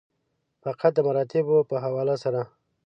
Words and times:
فقط 0.63 0.91
د 0.95 0.99
مراتبو 1.07 1.57
په 1.69 1.75
حواله 1.83 2.15
سره. 2.23 2.41